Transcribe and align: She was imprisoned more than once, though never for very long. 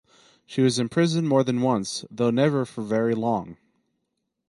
She 0.47 0.63
was 0.63 0.79
imprisoned 0.79 1.29
more 1.29 1.43
than 1.43 1.61
once, 1.61 2.05
though 2.09 2.31
never 2.31 2.65
for 2.65 2.81
very 2.81 3.13
long. 3.13 3.57